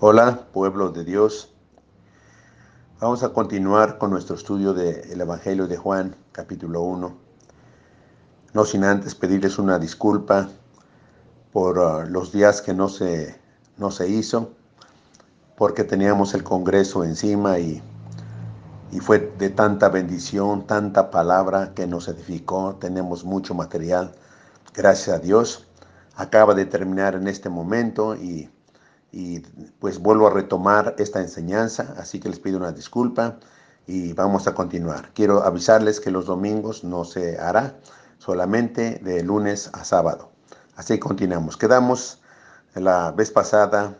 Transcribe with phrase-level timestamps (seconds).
[0.00, 1.52] Hola, pueblo de Dios.
[3.00, 7.16] Vamos a continuar con nuestro estudio del Evangelio de Juan, capítulo 1.
[8.52, 10.50] No sin antes pedirles una disculpa
[11.52, 13.40] por uh, los días que no se,
[13.76, 14.52] no se hizo,
[15.56, 17.82] porque teníamos el Congreso encima y,
[18.92, 22.76] y fue de tanta bendición, tanta palabra que nos edificó.
[22.76, 24.14] Tenemos mucho material,
[24.72, 25.66] gracias a Dios.
[26.14, 28.48] Acaba de terminar en este momento y
[29.12, 29.40] y
[29.80, 33.38] pues vuelvo a retomar esta enseñanza, así que les pido una disculpa
[33.86, 35.10] y vamos a continuar.
[35.14, 37.76] Quiero avisarles que los domingos no se hará,
[38.18, 40.30] solamente de lunes a sábado.
[40.76, 41.56] Así continuamos.
[41.56, 42.20] Quedamos
[42.74, 43.96] la vez pasada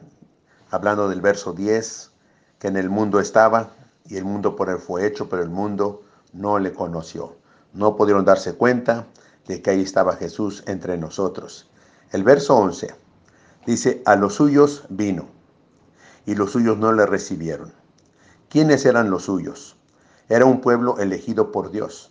[0.71, 2.11] hablando del verso 10,
[2.59, 3.71] que en el mundo estaba
[4.05, 6.03] y el mundo por él fue hecho, pero el mundo
[6.33, 7.37] no le conoció.
[7.73, 9.07] No pudieron darse cuenta
[9.47, 11.71] de que ahí estaba Jesús entre nosotros.
[12.13, 13.08] El verso 11
[13.69, 15.27] Dice, a los suyos vino,
[16.25, 17.75] y los suyos no le recibieron.
[18.49, 19.77] ¿Quiénes eran los suyos?
[20.31, 22.11] Era un pueblo elegido por Dios.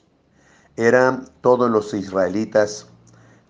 [0.75, 2.85] Eran todos los israelitas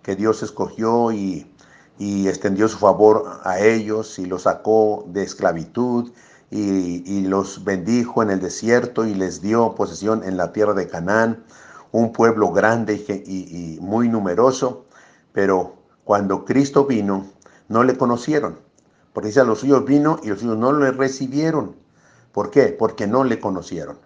[0.00, 1.52] que Dios escogió y,
[1.98, 6.10] y extendió su favor a ellos y los sacó de esclavitud
[6.50, 10.88] y, y, los bendijo en el desierto y les dio posesión en la tierra de
[10.88, 11.44] Canaán,
[11.92, 12.94] un pueblo grande
[13.26, 14.86] y, y muy numeroso,
[15.34, 17.26] pero cuando Cristo vino,
[17.68, 18.58] no le conocieron.
[19.12, 21.76] Porque dice, a los suyos vino y los suyos no le recibieron.
[22.32, 22.66] ¿Por qué?
[22.68, 23.98] Porque no le conocieron.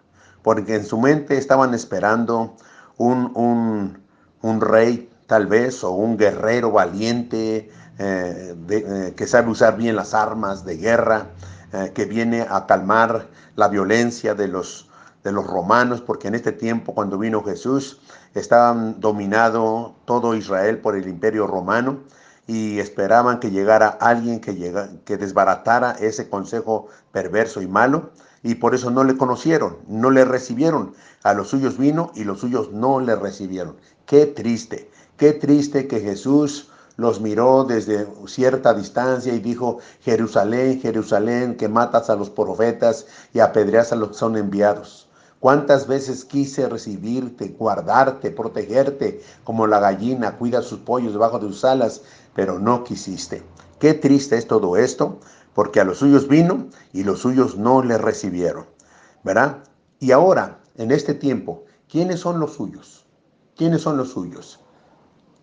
[0.42, 2.56] Porque en su mente estaban esperando
[2.96, 4.00] un,
[4.42, 10.14] un, rey tal vez, o un guerrero valiente eh, eh, que sabe usar bien las
[10.14, 11.28] armas de guerra,
[11.72, 14.88] eh, que viene a calmar la violencia de los,
[15.24, 18.00] de los romanos, porque en este tiempo cuando vino Jesús
[18.34, 22.00] estaban dominado todo Israel por el imperio romano
[22.52, 24.54] y esperaban que llegara alguien que,
[25.06, 28.10] que desbaratara ese consejo perverso y malo,
[28.42, 30.92] y por eso no le conocieron, no le recibieron.
[31.22, 33.76] A los suyos vino y los suyos no le recibieron.
[34.04, 36.68] Qué triste, qué triste que Jesús
[36.98, 43.40] los miró desde cierta distancia y dijo, Jerusalén, Jerusalén, que matas a los profetas y
[43.40, 45.08] apedreas a los que son enviados.
[45.42, 51.64] ¿Cuántas veces quise recibirte, guardarte, protegerte, como la gallina cuida sus pollos debajo de sus
[51.64, 53.42] alas, pero no quisiste?
[53.80, 55.18] Qué triste es todo esto,
[55.52, 58.66] porque a los suyos vino y los suyos no le recibieron.
[59.24, 59.64] ¿Verdad?
[59.98, 63.04] Y ahora, en este tiempo, ¿quiénes son los suyos?
[63.56, 64.60] ¿Quiénes son los suyos?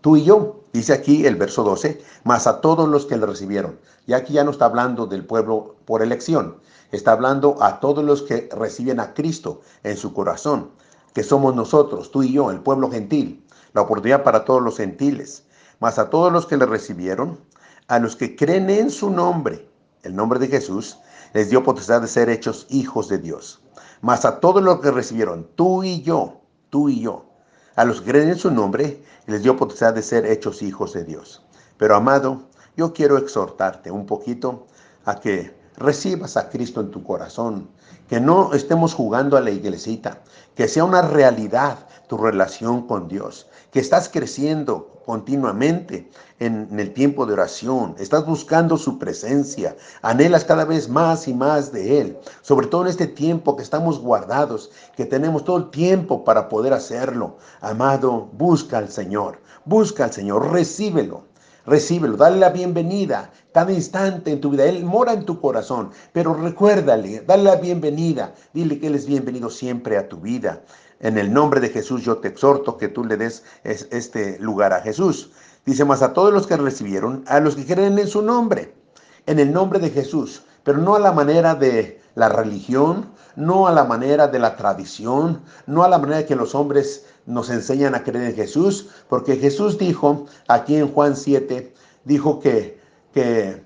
[0.00, 3.78] Tú y yo, dice aquí el verso 12, más a todos los que le recibieron.
[4.06, 6.56] Y aquí ya no está hablando del pueblo por elección,
[6.90, 10.70] está hablando a todos los que reciben a Cristo en su corazón,
[11.12, 13.44] que somos nosotros, tú y yo, el pueblo gentil,
[13.74, 15.44] la oportunidad para todos los gentiles,
[15.80, 17.38] más a todos los que le recibieron,
[17.88, 19.68] a los que creen en su nombre,
[20.02, 20.96] el nombre de Jesús,
[21.34, 23.60] les dio potestad de ser hechos hijos de Dios.
[24.00, 26.40] Más a todos los que recibieron, tú y yo,
[26.70, 27.29] tú y yo,
[27.76, 31.04] a los que creen en su nombre, les dio potestad de ser hechos hijos de
[31.04, 31.42] Dios.
[31.76, 32.42] Pero amado,
[32.76, 34.66] yo quiero exhortarte un poquito
[35.04, 37.68] a que recibas a Cristo en tu corazón,
[38.08, 40.22] que no estemos jugando a la iglesita,
[40.54, 46.10] que sea una realidad tu relación con Dios, que estás creciendo continuamente
[46.40, 51.70] en, el tiempo de oración, estás buscando su presencia, anhelas cada vez más y más
[51.72, 56.24] de Él, sobre todo en este tiempo que estamos guardados, que tenemos todo el tiempo
[56.24, 57.38] para poder hacerlo.
[57.60, 61.29] Amado, busca al Señor, busca al Señor, recíbelo.
[61.66, 64.64] Recíbelo, dale la bienvenida cada instante en tu vida.
[64.64, 68.34] Él mora en tu corazón, pero recuérdale, dale la bienvenida.
[68.52, 70.62] Dile que Él es bienvenido siempre a tu vida.
[71.00, 74.80] En el nombre de Jesús yo te exhorto que tú le des este lugar a
[74.80, 75.30] Jesús.
[75.64, 78.74] Dice más a todos los que recibieron, a los que creen en su nombre,
[79.26, 83.72] en el nombre de Jesús, pero no a la manera de la religión, no a
[83.72, 88.02] la manera de la tradición, no a la manera que los hombres nos enseñan a
[88.02, 91.72] creer en Jesús, porque Jesús dijo aquí en Juan 7,
[92.04, 92.80] dijo que,
[93.12, 93.62] que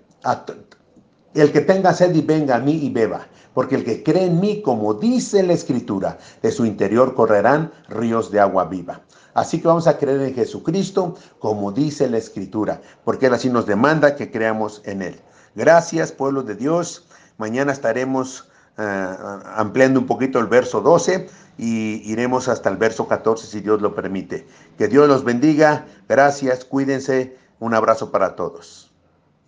[1.34, 4.40] el que tenga sed y venga a mí y beba, porque el que cree en
[4.40, 9.00] mí, como dice la Escritura, de su interior correrán ríos de agua viva.
[9.34, 13.66] Así que vamos a creer en Jesucristo, como dice la Escritura, porque Él así nos
[13.66, 15.20] demanda que creamos en Él.
[15.54, 17.06] Gracias, pueblo de Dios.
[17.38, 18.48] Mañana estaremos
[18.78, 19.16] eh,
[19.56, 21.28] ampliando un poquito el verso 12
[21.58, 24.46] y iremos hasta el verso 14 si Dios lo permite.
[24.78, 25.86] Que Dios los bendiga.
[26.08, 27.36] Gracias, cuídense.
[27.60, 28.93] Un abrazo para todos.